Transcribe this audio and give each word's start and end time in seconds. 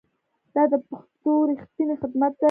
دا 0.53 0.63
د 0.71 0.73
پښتو 0.89 1.31
ریښتینی 1.49 1.95
خدمت 2.01 2.31
دی. 2.35 2.39